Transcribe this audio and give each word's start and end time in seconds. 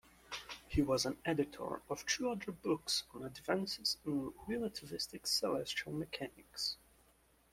He 0.67 0.81
was 0.81 1.05
an 1.05 1.19
editor 1.25 1.83
of 1.87 2.03
two 2.07 2.31
other 2.31 2.51
books 2.51 3.03
on 3.13 3.23
advances 3.23 3.99
in 4.03 4.31
relativistic 4.49 5.27
celestial 5.27 5.91
mechanics. 5.93 6.77